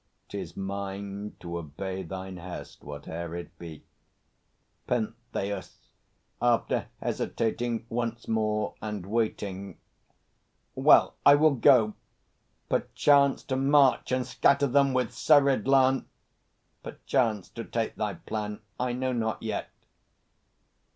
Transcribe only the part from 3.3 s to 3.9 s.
it be.